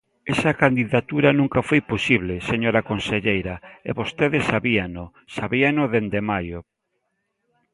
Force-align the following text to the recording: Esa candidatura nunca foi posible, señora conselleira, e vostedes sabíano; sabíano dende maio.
Esa 0.33 0.51
candidatura 0.61 1.29
nunca 1.39 1.59
foi 1.69 1.81
posible, 1.91 2.33
señora 2.49 2.85
conselleira, 2.89 3.55
e 3.89 3.89
vostedes 3.99 4.43
sabíano; 4.51 5.03
sabíano 5.37 5.83
dende 5.93 6.19
maio. 6.31 6.59